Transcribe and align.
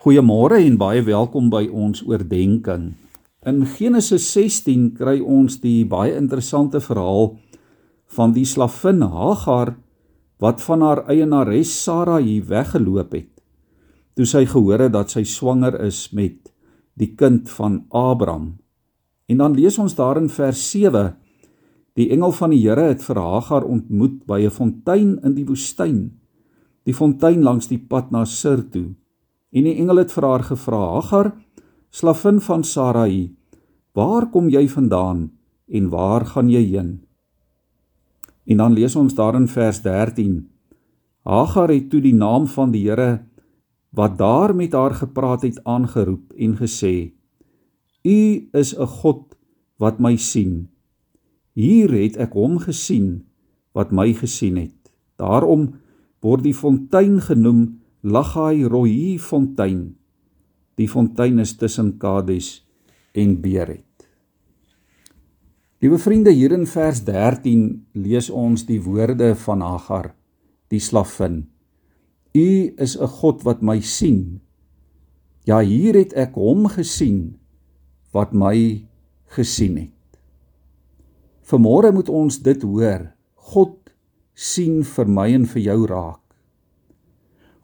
Goeiemôre 0.00 0.56
en 0.64 0.78
baie 0.80 1.02
welkom 1.04 1.50
by 1.52 1.66
ons 1.76 1.98
oordeenking. 2.08 2.94
In 3.44 3.58
Genesis 3.68 4.30
16 4.32 4.94
kry 4.96 5.18
ons 5.20 5.58
die 5.60 5.82
baie 5.84 6.14
interessante 6.16 6.80
verhaal 6.80 7.34
van 8.16 8.32
die 8.32 8.46
slavin 8.48 9.02
Hagar 9.04 9.74
wat 10.40 10.64
van 10.64 10.80
haar 10.86 11.02
eienares 11.04 11.74
Sarai 11.82 12.38
weggeloop 12.48 13.12
het. 13.12 13.28
Toe 14.16 14.24
sy 14.24 14.46
gehoor 14.48 14.86
het 14.86 14.94
dat 14.94 15.12
sy 15.12 15.26
swanger 15.28 15.76
is 15.84 15.98
met 16.16 16.48
die 16.96 17.10
kind 17.12 17.52
van 17.58 17.82
Abraham. 17.92 18.54
En 19.28 19.44
dan 19.44 19.58
lees 19.58 19.76
ons 19.76 19.98
daar 20.00 20.16
in 20.16 20.32
vers 20.32 20.62
7: 20.70 21.12
Die 22.00 22.08
engel 22.08 22.32
van 22.40 22.56
die 22.56 22.62
Here 22.64 22.88
het 22.88 23.04
vir 23.04 23.20
Hagar 23.20 23.68
ontmoet 23.68 24.24
by 24.24 24.40
'n 24.48 24.56
fontein 24.56 25.20
in 25.20 25.36
die 25.36 25.44
woestyn, 25.44 26.16
die 26.88 26.96
fontein 26.96 27.44
langs 27.44 27.68
die 27.68 27.84
pad 27.84 28.10
na 28.10 28.24
Sir 28.24 28.64
toe. 28.64 28.96
En 29.50 29.66
die 29.66 29.76
engel 29.82 30.02
het 30.02 30.12
vir 30.12 30.26
haar 30.26 30.44
gevra: 30.44 30.80
"Hagar, 30.94 31.32
slavin 31.90 32.40
van 32.40 32.64
Sarai, 32.64 33.34
waar 33.92 34.30
kom 34.30 34.48
jy 34.48 34.68
vandaan 34.68 35.30
en 35.68 35.88
waar 35.88 36.26
gaan 36.26 36.50
jy 36.50 36.64
heen?" 36.64 37.00
En 38.46 38.56
dan 38.56 38.72
lees 38.72 38.96
ons 38.96 39.14
daar 39.14 39.34
in 39.34 39.48
vers 39.48 39.82
13: 39.82 40.48
Hagar 41.24 41.68
het 41.68 41.90
toe 41.90 42.00
die 42.00 42.14
naam 42.14 42.46
van 42.46 42.70
die 42.70 42.88
Here 42.88 43.26
wat 43.90 44.18
daar 44.18 44.54
met 44.54 44.72
haar 44.72 44.94
gepraat 44.94 45.42
het 45.42 45.64
aangeroep 45.64 46.32
en 46.36 46.56
gesê: 46.56 47.12
"U 48.04 48.48
is 48.52 48.74
'n 48.78 48.86
God 48.86 49.36
wat 49.80 49.98
my 49.98 50.16
sien. 50.20 50.68
Hier 51.56 51.90
het 51.90 52.18
ek 52.20 52.36
hom 52.36 52.60
gesien 52.60 53.24
wat 53.76 53.92
my 53.96 54.12
gesien 54.12 54.60
het. 54.60 54.92
Daarom 55.16 55.80
word 56.20 56.44
die 56.44 56.54
fontein 56.56 57.18
genoem 57.24 57.79
Lagai 58.02 58.64
Rohi 58.64 59.18
fontein. 59.20 59.90
Die 60.80 60.86
fontein 60.88 61.38
is 61.38 61.58
tussen 61.60 61.98
Kades 62.00 62.62
en 63.12 63.34
Beeret. 63.42 63.84
Liewe 65.84 65.98
vriende, 66.00 66.32
hier 66.32 66.54
in 66.56 66.64
vers 66.64 67.02
13 67.04 67.66
lees 68.00 68.30
ons 68.32 68.64
die 68.64 68.78
woorde 68.80 69.34
van 69.44 69.60
Hagar, 69.60 70.14
die 70.72 70.80
slavin. 70.80 71.42
U 72.32 72.48
is 72.80 72.96
'n 72.96 73.06
God 73.20 73.44
wat 73.44 73.60
my 73.60 73.80
sien. 73.80 74.40
Ja, 75.44 75.60
hier 75.60 75.94
het 75.94 76.14
ek 76.14 76.34
hom 76.34 76.68
gesien 76.68 77.36
wat 78.12 78.32
my 78.32 78.86
gesien 79.36 79.76
het. 79.76 80.20
Vanmôre 81.42 81.92
moet 81.92 82.08
ons 82.08 82.38
dit 82.38 82.62
hoor. 82.62 83.12
God 83.34 83.92
sien 84.34 84.84
vir 84.84 85.06
my 85.06 85.34
en 85.34 85.44
vir 85.44 85.62
jou 85.62 85.86
raak. 85.86 86.19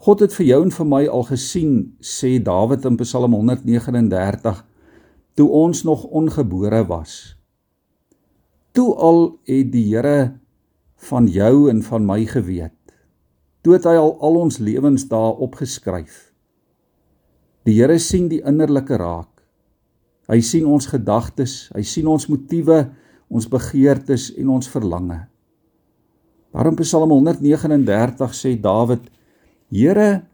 God 0.07 0.21
het 0.23 0.37
vir 0.39 0.47
jou 0.47 0.61
en 0.62 0.71
vir 0.71 0.87
my 0.87 1.01
al 1.11 1.25
gesien, 1.27 1.71
sê 1.99 2.37
Dawid 2.39 2.85
in 2.87 2.95
Psalm 3.01 3.33
139, 3.35 4.61
toe 5.35 5.47
ons 5.51 5.81
nog 5.83 6.05
ongebore 6.15 6.85
was. 6.87 7.35
Toe 8.71 8.93
al 9.03 9.19
het 9.51 9.73
die 9.73 9.83
Here 9.89 10.37
van 11.09 11.27
jou 11.27 11.67
en 11.73 11.81
van 11.83 12.07
my 12.07 12.21
geweet. 12.31 12.77
Toe 13.67 13.75
het 13.75 13.89
hy 13.91 13.97
al 13.99 14.15
al 14.23 14.39
ons 14.45 14.61
lewens 14.62 15.09
daar 15.11 15.43
opgeskryf. 15.43 16.31
Die 17.67 17.75
Here 17.81 17.99
sien 17.99 18.31
die 18.31 18.45
innerlike 18.47 19.01
raak. 19.03 19.43
Hy 20.31 20.39
sien 20.39 20.71
ons 20.71 20.87
gedagtes, 20.87 21.57
hy 21.75 21.83
sien 21.83 22.07
ons 22.07 22.29
motiewe, 22.31 22.84
ons 23.27 23.51
begeertes 23.51 24.31
en 24.39 24.55
ons 24.55 24.71
verlange. 24.71 25.19
Daarom 26.55 26.79
Psalm 26.79 27.11
139 27.11 28.39
sê 28.39 28.55
Dawid 28.55 29.11
Here, 29.72 30.27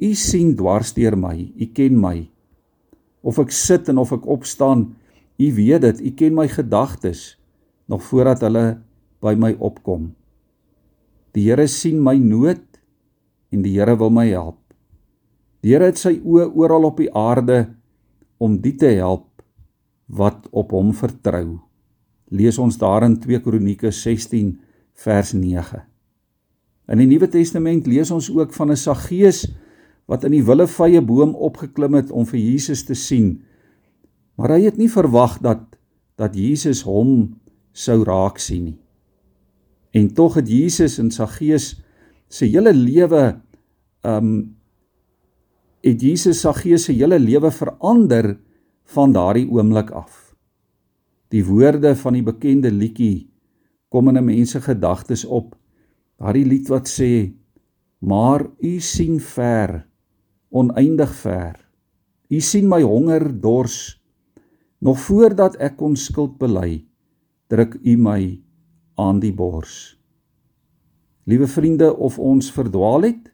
U 0.00 0.14
sien 0.16 0.54
dwars 0.56 0.94
deur 0.96 1.16
my. 1.18 1.36
U 1.60 1.66
ken 1.76 1.98
my. 2.00 2.24
Of 3.22 3.38
ek 3.42 3.52
sit 3.52 3.90
en 3.92 4.00
of 4.00 4.14
ek 4.16 4.24
opstaan, 4.30 4.88
U 5.40 5.46
weet 5.56 5.84
dit. 5.84 6.00
U 6.08 6.10
ken 6.16 6.34
my 6.36 6.48
gedagtes 6.48 7.34
nog 7.90 8.02
voordat 8.06 8.44
hulle 8.46 8.80
by 9.20 9.34
my 9.36 9.52
opkom. 9.58 10.10
Die 11.36 11.46
Here 11.48 11.66
sien 11.70 12.00
my 12.02 12.16
nood 12.18 12.64
en 13.52 13.64
die 13.66 13.76
Here 13.76 13.96
wil 13.98 14.12
my 14.14 14.26
help. 14.30 14.58
Die 15.60 15.74
Here 15.74 15.90
het 15.90 16.00
sy 16.00 16.16
oë 16.18 16.48
oral 16.56 16.88
op 16.88 17.02
die 17.02 17.10
aarde 17.12 17.66
om 18.40 18.56
die 18.62 18.74
te 18.80 18.94
help 18.96 19.28
wat 20.10 20.48
op 20.50 20.72
hom 20.74 20.94
vertrou. 20.96 21.60
Lees 22.30 22.58
ons 22.62 22.78
daar 22.80 23.06
in 23.06 23.18
2 23.20 23.42
Kronieke 23.44 23.92
16 23.94 24.54
vers 25.04 25.34
9. 25.34 25.89
In 26.90 26.98
die 26.98 27.06
Nuwe 27.06 27.28
Testament 27.30 27.86
lees 27.86 28.10
ons 28.10 28.30
ook 28.34 28.52
van 28.52 28.70
'n 28.70 28.76
Saggeus 28.76 29.46
wat 30.10 30.24
in 30.24 30.32
die 30.34 30.44
willevye 30.44 31.00
boom 31.00 31.34
opgeklim 31.34 31.94
het 31.94 32.10
om 32.10 32.26
vir 32.26 32.40
Jesus 32.40 32.82
te 32.84 32.94
sien. 32.94 33.42
Maar 34.34 34.50
hy 34.50 34.64
het 34.64 34.76
nie 34.76 34.90
verwag 34.90 35.38
dat 35.38 35.78
dat 36.16 36.34
Jesus 36.34 36.82
hom 36.82 37.38
sou 37.72 38.02
raak 38.04 38.38
sien 38.38 38.64
nie. 38.64 38.78
En 39.90 40.14
tog 40.14 40.34
het 40.34 40.48
Jesus 40.48 40.98
in 40.98 41.10
Saggeus 41.10 41.80
se 42.28 42.46
hele 42.46 42.72
lewe 42.72 43.40
um 44.02 44.56
het 45.80 46.02
Jesus 46.02 46.40
Saggeus 46.40 46.84
se 46.84 46.92
hele 46.92 47.18
lewe 47.18 47.50
verander 47.50 48.38
van 48.84 49.12
daardie 49.12 49.48
oomblik 49.48 49.90
af. 49.90 50.34
Die 51.28 51.44
woorde 51.44 51.96
van 51.96 52.12
die 52.12 52.22
bekende 52.22 52.70
liedjie 52.70 53.30
kom 53.88 54.08
in 54.08 54.18
'n 54.18 54.24
mens 54.24 54.50
se 54.50 54.60
gedagtes 54.60 55.24
op 55.24 55.56
Daardie 56.20 56.44
lied 56.44 56.68
wat 56.68 56.88
sê: 56.88 57.32
"Maar 58.04 58.44
U 58.60 58.80
sien 58.80 59.20
ver, 59.20 59.86
oneindig 60.50 61.14
ver. 61.14 61.56
U 62.28 62.40
sien 62.40 62.68
my 62.68 62.82
honger, 62.82 63.40
dors. 63.40 63.96
Nog 64.78 65.00
voordat 65.00 65.56
ek 65.56 65.76
kon 65.76 65.96
skuld 65.96 66.38
bely, 66.38 66.84
druk 67.48 67.78
U 67.82 67.96
my 67.96 68.40
aan 68.96 69.20
die 69.20 69.32
bors." 69.32 69.96
Liewe 71.24 71.46
vriende, 71.46 71.96
of 71.96 72.18
ons 72.18 72.52
verdwaal 72.52 73.02
het 73.02 73.32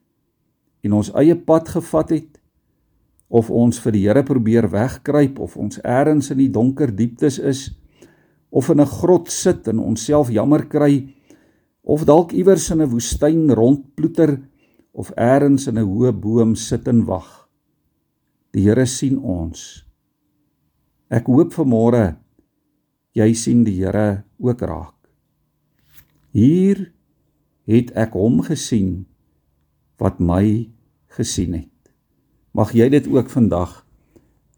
en 0.82 0.92
ons 0.92 1.10
eie 1.18 1.34
pad 1.34 1.68
gevat 1.68 2.10
het, 2.10 2.40
of 3.28 3.50
ons 3.50 3.80
vir 3.82 3.92
die 3.92 4.06
Here 4.06 4.22
probeer 4.22 4.70
wegkruip 4.70 5.40
of 5.42 5.56
ons 5.56 5.80
eers 5.82 6.30
in 6.30 6.38
die 6.38 6.50
donker 6.50 6.94
dieptes 6.94 7.38
is, 7.38 7.72
of 8.50 8.70
in 8.70 8.80
'n 8.80 8.86
grot 8.86 9.30
sit 9.30 9.66
en 9.68 9.78
onsself 9.78 10.30
jammer 10.30 10.66
kry, 10.66 11.15
of 11.86 12.04
dalk 12.04 12.34
iewers 12.34 12.66
in 12.74 12.82
'n 12.82 12.90
woestyn 12.90 13.50
rondploeter 13.54 14.42
of 14.92 15.12
eers 15.16 15.66
in 15.70 15.78
'n 15.78 15.86
hoë 15.86 16.12
boom 16.12 16.54
sit 16.54 16.88
en 16.88 17.04
wag. 17.06 17.48
Die 18.52 18.62
Here 18.62 18.86
sien 18.86 19.18
ons. 19.18 19.84
Ek 21.08 21.26
hoop 21.26 21.52
vanmôre 21.52 22.16
jy 23.14 23.34
sien 23.34 23.64
die 23.64 23.78
Here 23.78 24.24
ook 24.38 24.60
raak. 24.60 24.96
Hier 26.32 26.92
het 27.66 27.92
ek 27.96 28.12
hom 28.12 28.42
gesien 28.42 29.06
wat 29.98 30.20
my 30.20 30.68
gesien 31.16 31.54
het. 31.54 31.92
Mag 32.52 32.72
jy 32.72 32.88
dit 32.88 33.06
ook 33.08 33.30
vandag 33.30 33.86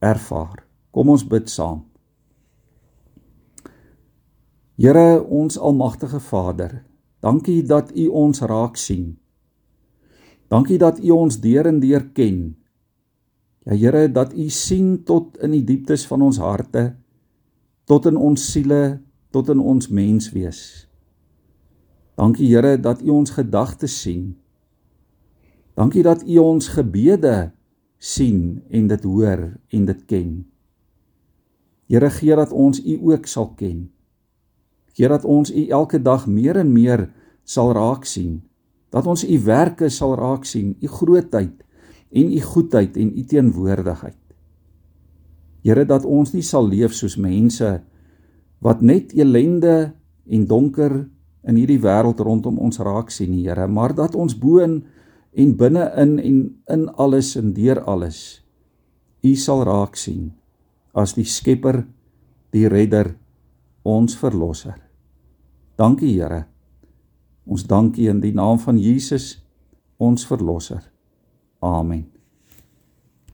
ervaar. 0.00 0.64
Kom 0.90 1.08
ons 1.08 1.26
bid 1.26 1.50
saam. 1.50 1.84
Here 4.78 5.22
ons 5.22 5.58
almagtige 5.58 6.20
Vader, 6.22 6.84
Dankie 7.20 7.62
dat 7.66 7.90
U 7.96 8.06
ons 8.06 8.40
raak 8.40 8.76
sien. 8.76 9.16
Dankie 10.48 10.78
dat 10.78 11.00
U 11.02 11.10
ons 11.10 11.40
deur 11.40 11.66
en 11.66 11.80
deur 11.80 12.06
ken. 12.14 12.56
Ja 13.68 13.74
Here, 13.76 14.06
dat 14.12 14.32
U 14.32 14.48
sien 14.48 15.02
tot 15.04 15.36
in 15.44 15.52
die 15.52 15.64
dieptes 15.64 16.06
van 16.08 16.22
ons 16.22 16.38
harte, 16.40 16.94
tot 17.84 18.06
in 18.06 18.16
ons 18.16 18.40
siele, 18.52 19.00
tot 19.30 19.50
in 19.52 19.60
ons 19.60 19.90
menswees. 19.92 20.88
Dankie 22.16 22.48
Here 22.48 22.78
dat 22.80 23.02
U 23.02 23.10
ons 23.18 23.34
gedagtes 23.36 24.00
sien. 24.00 24.36
Dankie 25.76 26.02
dat 26.02 26.24
U 26.24 26.38
ons 26.38 26.70
gebede 26.74 27.50
sien 27.98 28.62
en 28.70 28.88
dit 28.88 29.04
hoor 29.04 29.44
en 29.68 29.84
dit 29.84 30.00
ken. 30.06 30.32
Here 31.88 32.10
gee 32.10 32.36
dat 32.36 32.52
ons 32.52 32.80
U 32.80 32.98
ook 33.12 33.26
sal 33.26 33.52
ken. 33.58 33.88
Here 34.98 35.14
dat 35.14 35.24
ons 35.24 35.52
U 35.54 35.62
elke 35.70 36.00
dag 36.02 36.26
meer 36.26 36.58
en 36.58 36.72
meer 36.74 37.06
sal 37.46 37.70
raak 37.76 38.04
sien. 38.04 38.40
Dat 38.90 39.06
ons 39.06 39.22
U 39.22 39.36
werke 39.46 39.88
sal 39.94 40.16
raak 40.18 40.44
sien, 40.48 40.74
U 40.82 40.88
grootheid 40.90 41.54
en 42.08 42.32
U 42.32 42.40
goedheid 42.40 42.96
en 42.96 43.12
U 43.14 43.24
teenwoordigheid. 43.30 44.18
Here 45.62 45.84
dat 45.86 46.06
ons 46.08 46.32
nie 46.34 46.42
sal 46.42 46.66
leef 46.66 46.96
soos 46.96 47.18
mense 47.20 47.78
wat 48.64 48.82
net 48.82 49.14
elende 49.14 49.92
en 50.26 50.46
donker 50.50 50.96
in 51.48 51.56
hierdie 51.56 51.78
wêreld 51.80 52.18
rondom 52.24 52.58
ons 52.58 52.80
raak 52.82 53.12
sien, 53.14 53.36
Here, 53.38 53.68
maar 53.70 53.94
dat 53.94 54.18
ons 54.18 54.34
boon 54.34 54.80
en 55.38 55.54
binne-in 55.56 56.18
en 56.18 56.42
in 56.74 56.88
alles 56.98 57.36
en 57.38 57.54
deur 57.54 57.84
alles 57.86 58.42
U 59.22 59.34
sal 59.38 59.62
raak 59.66 59.96
sien 59.98 60.32
as 60.94 61.14
die 61.14 61.26
Skepper, 61.26 61.84
die 62.50 62.66
Redder, 62.66 63.12
ons 63.86 64.16
verlosser. 64.18 64.87
Dankie 65.78 66.16
Here. 66.16 66.42
Ons 67.46 67.64
dankie 67.70 68.08
in 68.10 68.18
die 68.20 68.34
naam 68.34 68.58
van 68.58 68.78
Jesus, 68.82 69.38
ons 69.96 70.26
verlosser. 70.26 70.82
Amen. 71.62 72.17